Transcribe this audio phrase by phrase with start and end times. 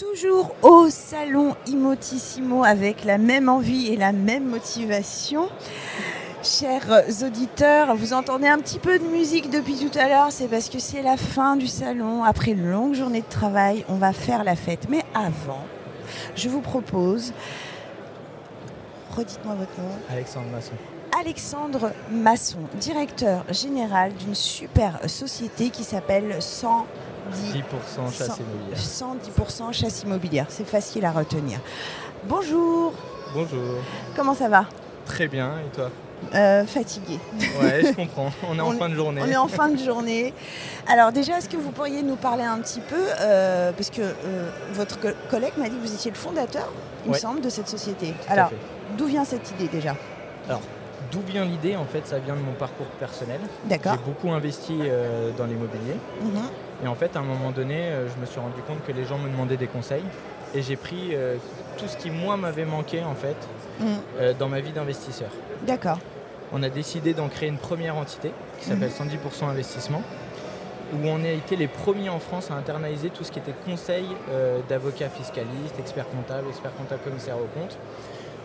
[0.00, 5.48] toujours au salon Imotissimo avec la même envie et la même motivation.
[6.42, 10.70] Chers auditeurs, vous entendez un petit peu de musique depuis tout à l'heure, c'est parce
[10.70, 12.24] que c'est la fin du salon.
[12.24, 14.86] Après une longue journée de travail, on va faire la fête.
[14.88, 15.64] Mais avant,
[16.34, 17.34] je vous propose,
[19.14, 19.94] redites-moi votre nom.
[20.10, 20.72] Alexandre Masson.
[21.20, 28.78] Alexandre Masson, directeur général d'une super société qui s'appelle 110 10% chasse immobilière.
[28.78, 30.46] 110% chasse immobilière.
[30.48, 31.58] C'est facile à retenir.
[32.28, 32.92] Bonjour,
[33.34, 33.76] Bonjour.
[34.16, 34.66] comment ça va?
[35.06, 35.90] Très bien, et toi?
[36.34, 37.18] Euh, Fatigué.
[37.62, 38.30] Ouais, je comprends.
[38.50, 39.22] On est en fin de journée.
[39.24, 40.34] On est en fin de journée.
[40.86, 44.50] Alors déjà, est-ce que vous pourriez nous parler un petit peu, euh, parce que euh,
[44.74, 46.68] votre co- collègue m'a dit que vous étiez le fondateur,
[47.06, 48.08] il me semble, de cette société.
[48.08, 48.50] Tout Alors,
[48.98, 49.96] d'où vient cette idée déjà?
[50.46, 50.60] Alors,
[51.10, 51.74] d'où vient l'idée?
[51.76, 53.40] En fait, ça vient de mon parcours personnel.
[53.64, 53.92] D'accord.
[53.94, 55.94] J'ai beaucoup investi euh, dans l'immobilier.
[56.22, 56.42] Mhm.
[56.84, 59.04] Et en fait, à un moment donné, euh, je me suis rendu compte que les
[59.04, 60.04] gens me demandaient des conseils.
[60.54, 61.36] Et j'ai pris euh,
[61.76, 63.36] tout ce qui, moi, m'avait manqué, en fait,
[63.80, 63.86] Mhm.
[64.18, 65.28] euh, dans ma vie d'investisseur.
[65.66, 65.98] D'accord.
[66.52, 68.94] On a décidé d'en créer une première entité qui s'appelle Mhm.
[68.94, 70.02] 110% Investissement,
[70.92, 74.04] où on a été les premiers en France à internaliser tout ce qui était conseil
[74.30, 77.76] euh, d'avocats fiscalistes, experts comptables, experts comptables commissaires aux comptes,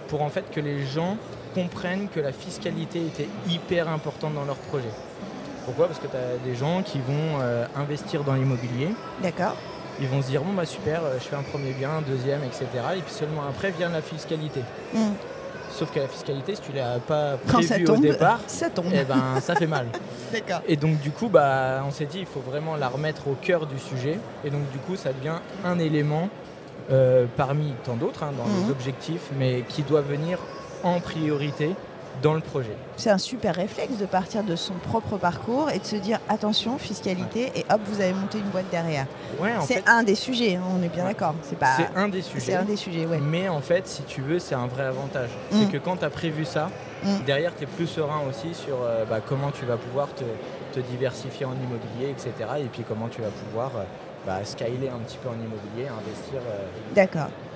[0.09, 1.17] pour en fait que les gens
[1.55, 4.91] comprennent que la fiscalité était hyper importante dans leur projet.
[5.65, 5.87] Pourquoi?
[5.87, 8.89] Parce que tu as des gens qui vont euh, investir dans l'immobilier,
[9.21, 9.55] D'accord.
[9.99, 12.43] ils vont se dire bon bah super, euh, je fais un premier bien, un deuxième,
[12.43, 12.65] etc.
[12.97, 14.61] Et puis seulement après vient la fiscalité.
[14.93, 15.13] Mhm.
[15.71, 18.69] Sauf que la fiscalité, si tu l'as pas Quand ça prévu au tombe, départ, ça
[18.69, 18.85] tombe.
[18.93, 19.87] eh ben ça fait mal.
[20.31, 20.61] D'accord.
[20.67, 23.65] Et donc du coup, bah, on s'est dit, il faut vraiment la remettre au cœur
[23.65, 24.19] du sujet.
[24.45, 26.29] Et donc du coup, ça devient un élément
[26.91, 30.37] euh, parmi tant d'autres hein, dans les objectifs, mais qui doit venir
[30.83, 31.71] en priorité
[32.21, 32.75] dans le projet.
[32.97, 36.77] C'est un super réflexe de partir de son propre parcours et de se dire attention,
[36.77, 39.05] fiscalité, et hop, vous avez monté une boîte derrière.
[39.39, 41.09] Ouais, en C'est fait, un des sujets, hein, on est bien Ouais.
[41.13, 41.35] d'accord.
[41.43, 41.77] C'est pas.
[41.95, 42.55] un des C'est sujets.
[42.55, 43.19] un des sujets, ouais.
[43.19, 45.29] Mais en fait, si tu veux, c'est un vrai avantage.
[45.51, 45.55] Mm.
[45.59, 46.69] C'est que quand tu as prévu ça,
[47.03, 47.23] Mm.
[47.25, 50.23] derrière, tu es plus serein aussi sur euh, bah, comment tu vas pouvoir te,
[50.73, 52.31] te diversifier en immobilier, etc.
[52.61, 53.83] Et puis comment tu vas pouvoir euh,
[54.25, 56.65] bah, scaler un petit peu en immobilier, investir euh,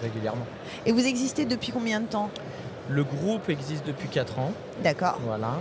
[0.03, 0.45] régulièrement.
[0.85, 2.29] Et vous existez depuis combien de temps?
[2.89, 4.51] Le groupe existe depuis 4 ans,
[4.83, 5.19] D'accord.
[5.25, 5.59] voilà.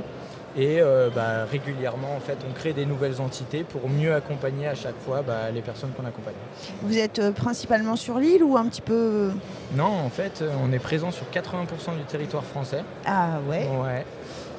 [0.56, 4.74] Et euh, bah, régulièrement, en fait, on crée des nouvelles entités pour mieux accompagner à
[4.74, 6.34] chaque fois bah, les personnes qu'on accompagne.
[6.82, 9.30] Vous êtes euh, principalement sur l'île ou un petit peu.
[9.74, 12.82] Non, en fait, euh, on est présent sur 80% du territoire français.
[13.06, 14.04] Ah ouais, Ouais.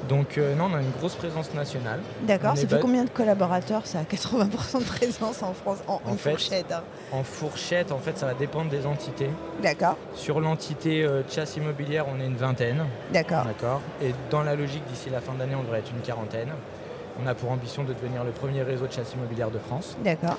[0.08, 2.00] Donc, euh, non, on a une grosse présence nationale.
[2.24, 2.56] d'accord.
[2.58, 3.86] Ça fait combien de collaborateurs?
[3.86, 6.72] Ça a 80% de présence en France, en, En une fait- fourchette.
[6.72, 6.84] hein.
[7.12, 9.30] En fourchette, en fait, ça va dépendre des entités.
[9.62, 12.86] D'accord, Sur l'entité euh, chasse immobilière, on est une vingtaine.
[13.12, 13.44] d'accord.
[13.44, 13.82] D'accord.
[14.02, 16.50] Et dans la logique, d'ici la fin d'année, on devrait être une quarantaine.
[17.22, 19.98] On a pour ambition de devenir le premier réseau de chasse immobilière de France.
[20.04, 20.38] D'accord.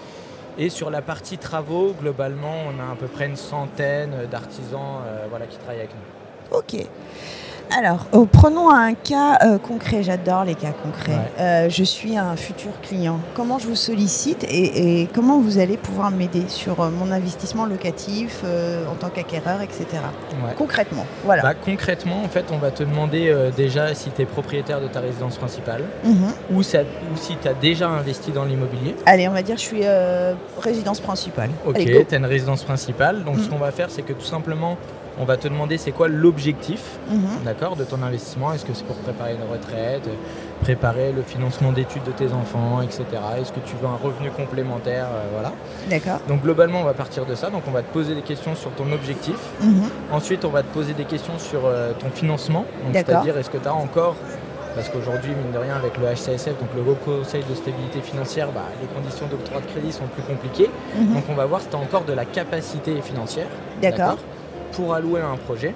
[0.59, 5.27] Et sur la partie travaux, globalement, on a à peu près une centaine d'artisans euh,
[5.29, 6.57] voilà, qui travaillent avec nous.
[6.59, 6.87] Ok.
[7.79, 10.03] Alors, euh, prenons un cas euh, concret.
[10.03, 11.13] J'adore les cas concrets.
[11.13, 11.41] Ouais.
[11.41, 13.21] Euh, je suis un futur client.
[13.35, 17.67] Comment je vous sollicite et, et comment vous allez pouvoir m'aider sur euh, mon investissement
[17.67, 18.43] locatif
[18.91, 19.87] en tant qu'acquéreur, etc.
[20.45, 20.53] Ouais.
[20.59, 21.43] Concrètement, voilà.
[21.43, 25.01] Bah, concrètement, en fait, on va te demander déjà si tu es propriétaire de ta
[25.01, 26.33] résidence principale Mhm.
[26.53, 28.97] ou, ça- ou si tu as déjà investi dans l'immobilier.
[29.07, 29.83] Allez, on va dire je suis
[30.61, 31.51] résidence principale.
[31.67, 31.79] Ok,
[32.09, 33.25] tu as une résidence principale.
[33.25, 33.49] Donc, ce Mhm.
[33.51, 34.77] qu'on va faire, c'est que tout simplement,
[35.21, 37.45] on va te demander c'est quoi l'objectif Mhm.
[37.45, 38.53] d'accord, de ton investissement?
[38.53, 40.09] Est-ce que c'est pour préparer une retraite,
[40.63, 43.05] préparer le financement d'études de tes enfants, etc.
[43.41, 45.53] Est-ce que tu veux un revenu complémentaire euh, Voilà.
[45.89, 46.21] D'accord.
[46.29, 47.51] Donc, globalement, on va partir de ça.
[47.51, 49.37] Donc, on va te poser des questions sur ton objectif.
[49.63, 49.83] Mhm.
[50.13, 52.65] Ensuite, on va te poser des questions sur euh, ton financement.
[52.93, 54.17] C'est-à-dire, est-ce que tu as encore,
[54.75, 58.49] parce qu'aujourd'hui, mine de rien, avec le HCSF, donc le Haut Conseil de stabilité financière,
[58.55, 60.71] bah, les conditions d'octroi de crédit sont plus compliquées.
[60.99, 61.15] Mhm.
[61.15, 63.47] Donc, on va voir si tu as encore de la capacité financière
[63.83, 64.17] D'accord.
[64.73, 65.75] Pour allouer à un projet.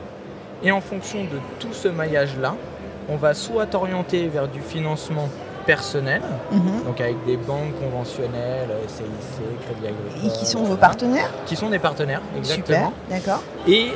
[0.62, 2.54] Et en fonction de tout ce maillage-là,
[3.08, 5.28] on va soit t'orienter vers du financement
[5.66, 6.20] personnel,
[6.52, 6.84] Mhm.
[6.86, 9.06] donc avec des banques conventionnelles, CIC,
[9.66, 10.26] Crédit Agricole.
[10.26, 12.92] Et qui sont vos partenaires Qui sont des partenaires, exactement.
[13.08, 13.18] Super.
[13.18, 13.42] D'accord.
[13.66, 13.92] Et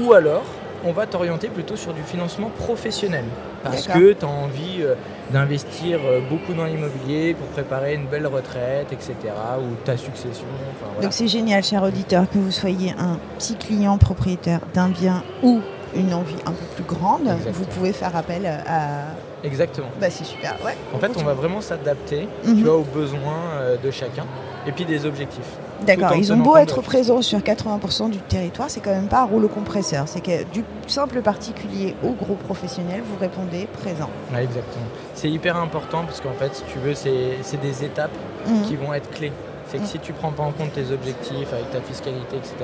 [0.00, 0.44] ou alors,
[0.84, 3.24] on va t'orienter plutôt sur du financement professionnel.
[3.62, 4.94] Parce que tu as envie euh,
[5.32, 9.14] d'investir euh, beaucoup dans l'immobilier pour préparer une belle retraite, etc.
[9.58, 10.46] Ou ta succession.
[10.70, 11.02] Enfin, voilà.
[11.02, 15.60] Donc c'est génial, cher auditeur, que vous soyez un petit client propriétaire d'un bien ou
[15.96, 17.22] une envie un peu plus grande.
[17.22, 17.52] Exactement.
[17.54, 19.06] Vous pouvez faire appel à.
[19.44, 19.88] Exactement.
[20.00, 20.56] Bah c'est super.
[20.64, 20.76] Ouais.
[20.94, 22.56] En fait, on va vraiment s'adapter Mhm.
[22.56, 24.24] tu vois, aux besoins euh, de chacun
[24.66, 25.46] et puis des objectifs.
[25.86, 26.12] D'accord.
[26.16, 29.46] Ils ont beau être présents sur 80% du territoire, c'est quand même pas un rouleau
[29.46, 30.04] compresseur.
[30.08, 34.10] C'est que du simple particulier au gros professionnel, vous répondez présent.
[34.34, 34.86] Ouais, exactement.
[35.14, 38.10] C'est hyper important parce qu'en fait, si tu veux, c'est des étapes
[38.48, 38.62] Mhm.
[38.62, 39.32] qui vont être clés.
[39.68, 42.54] C'est que si tu prends pas en compte tes objectifs avec ta fiscalité, etc.,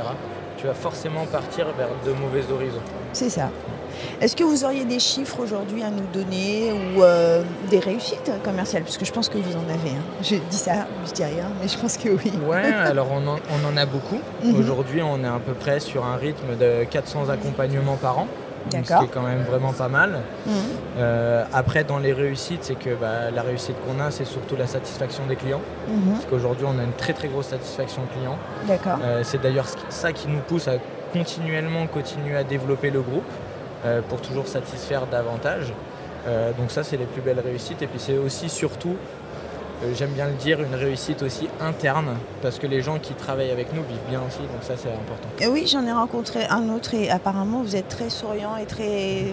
[0.56, 2.81] tu vas forcément partir vers de mauvais horizons.
[3.12, 3.50] C'est ça.
[4.20, 8.82] Est-ce que vous auriez des chiffres aujourd'hui à nous donner ou euh, des réussites commerciales?
[8.82, 9.91] Parce que je pense que vous en avez.
[9.91, 10.02] hein.
[10.23, 12.32] Je dis ça, je dis rien, mais je pense que oui.
[12.49, 14.20] Ouais, alors on en, on en a beaucoup.
[14.43, 14.58] Mhm.
[14.58, 18.26] Aujourd'hui, on est à peu près sur un rythme de 400 accompagnements par an.
[18.70, 20.20] donc Ce qui est quand même vraiment pas mal.
[20.47, 20.52] Mhm.
[20.99, 24.67] Euh, après, dans les réussites, c'est que bah, la réussite qu'on a, c'est surtout la
[24.67, 25.61] satisfaction des clients.
[25.88, 26.12] Mhm.
[26.12, 28.37] Parce qu'aujourd'hui, on a une très très grosse satisfaction client.
[28.67, 28.99] D'accord.
[29.02, 30.75] Euh, c'est d'ailleurs ça qui nous pousse à
[31.12, 33.23] continuellement continuer à développer le groupe
[34.09, 35.73] pour toujours satisfaire davantage.
[36.27, 37.83] Euh, donc ça, c'est les plus belles réussites.
[37.83, 38.95] Et puis c'est aussi surtout,
[39.83, 43.51] euh, j'aime bien le dire, une réussite aussi interne parce que les gens qui travaillent
[43.51, 44.39] avec nous vivent bien aussi.
[44.39, 45.29] Donc ça, c'est important.
[45.41, 49.25] Et oui, j'en ai rencontré un autre et apparemment vous êtes très souriant et très.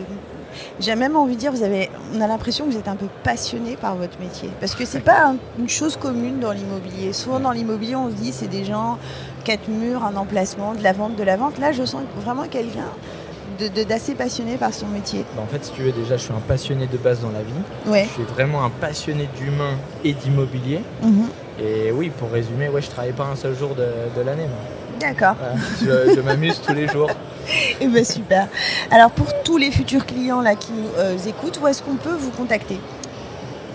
[0.81, 3.07] J'ai même envie de dire, vous avez, on a l'impression que vous êtes un peu
[3.24, 4.50] passionné par votre métier.
[4.59, 7.13] Parce que c'est pas un- une chose commune dans l'immobilier.
[7.13, 8.98] Souvent dans l'immobilier, on se dit c'est des gens,
[9.45, 11.57] quatre murs, un emplacement, de la vente, de la vente.
[11.57, 12.89] Là, je sens vraiment quelqu'un
[13.88, 15.25] d'assez passionné par son métier.
[15.36, 17.42] Bah, en fait, si tu veux, déjà, je suis un passionné de base dans la
[17.42, 17.53] vie.
[17.92, 18.06] Ouais.
[18.07, 20.81] Je suis vraiment un passionné d'humain et d'immobilier.
[21.01, 21.27] Mhm.
[21.59, 24.48] Et oui, pour résumer, ouais, je travaille pas un seul jour de, de l'année.
[25.00, 25.36] D'accord.
[25.39, 26.06] Voilà.
[26.07, 27.09] Je, je m'amuse tous les jours.
[27.81, 28.48] Eh ben super.
[28.92, 32.13] Alors pour tous les futurs clients là qui nous euh, écoutent, où est-ce qu'on peut
[32.15, 32.80] vous contacter?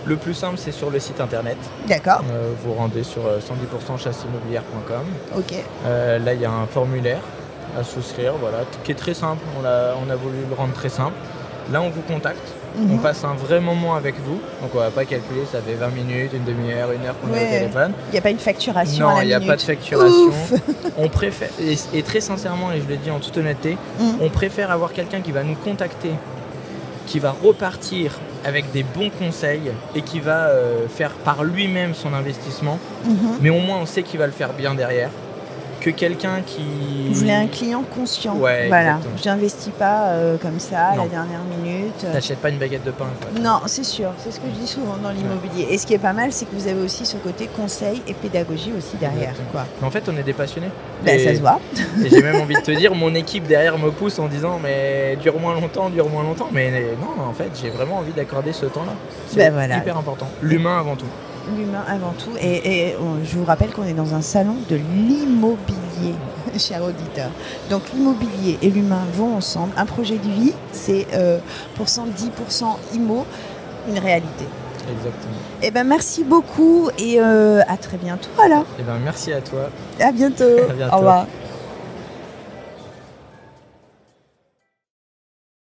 [0.05, 1.57] Le plus simple, c'est sur le site internet.
[1.85, 2.21] D'accord.
[2.31, 5.03] Euh, vous rendez sur euh, 110% chasseimmobilière.com.
[5.37, 5.53] Ok.
[5.85, 7.19] Euh, là, il y a un formulaire
[7.79, 9.41] à souscrire, voilà, qui est très simple.
[9.61, 11.13] On a, on a voulu le rendre très simple.
[11.71, 12.47] Là, on vous contacte.
[12.79, 12.99] On Mhm.
[12.99, 14.39] passe un vrai moment avec vous.
[14.61, 17.39] Donc, on va pas calculer, ça fait 20 minutes, une demi-heure, une heure qu'on est
[17.39, 17.45] Ouais.
[17.47, 17.91] au téléphone.
[18.09, 19.51] Il n'y a pas une facturation Non, il n'y a minute.
[19.51, 20.27] pas de facturation.
[20.27, 20.53] Ouf.
[20.97, 24.17] on préfère, et, et très sincèrement, et je le dis en toute honnêteté, Mhm.
[24.21, 26.11] on préfère avoir quelqu'un qui va nous contacter,
[27.07, 28.11] qui va repartir
[28.45, 33.15] avec des bons conseils et qui va euh, faire par lui-même son investissement, Mhm.
[33.41, 35.09] mais au moins on sait qu'il va le faire bien derrière,
[35.79, 36.61] que quelqu'un qui...
[37.09, 38.35] Vous voulez un client conscient.
[38.35, 38.99] Ouais, voilà.
[39.25, 42.05] n'investis pas euh, comme ça à la dernière minute.
[42.11, 43.07] T'achètes pas une baguette de pain.
[43.21, 43.41] quoi.
[43.41, 44.09] Non, c'est sûr.
[44.17, 45.67] C'est ce que je dis souvent dans l'immobilier.
[45.69, 48.13] Et ce qui est pas mal, c'est que vous avez aussi ce côté conseil et
[48.13, 49.29] pédagogie aussi derrière.
[49.31, 49.47] Exactement.
[49.51, 49.65] Quoi.
[49.81, 50.69] Mais en fait, on est des passionnés.
[51.05, 51.59] Ben, Et- ça se voit.
[52.05, 55.15] Et j'ai même envie de te dire, mon équipe derrière me pousse en disant, mais
[55.21, 56.49] dure moins longtemps, dure moins longtemps.
[56.51, 56.71] Mais
[57.01, 58.93] non, en fait, j'ai vraiment envie d'accorder ce temps-là.
[59.27, 59.77] C'est Ben voilà.
[59.77, 60.27] hyper important.
[60.41, 61.05] L'humain avant tout.
[61.55, 62.31] L'humain avant tout.
[62.41, 66.13] Et, et on- je vous rappelle qu'on est dans un salon de l'immobilier,
[66.57, 67.29] cher auditeur.
[67.69, 69.71] Donc l'immobilier et l'humain vont ensemble.
[69.77, 71.39] Un projet de vie, c'est euh,
[71.75, 72.65] pour 110%
[72.95, 73.25] IMO,
[73.87, 74.45] une réalité.
[74.89, 75.33] Exactement.
[75.61, 78.63] Eh ben merci beaucoup et euh, à très bientôt alors.
[78.79, 79.69] Et ben merci à toi.
[79.99, 80.43] À bientôt.
[80.69, 80.93] À bientôt.
[80.93, 81.27] Au revoir.